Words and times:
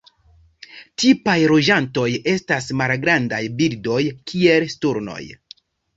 Tipaj 1.01 1.35
loĝantoj 1.51 2.07
estas 2.33 2.71
malgrandaj 2.81 3.43
birdoj 3.61 4.03
kiel 4.33 4.67
sturnoj. 4.77 5.21